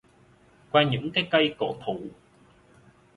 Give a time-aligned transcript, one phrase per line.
[0.71, 2.01] Qua những cái cây cổ thụ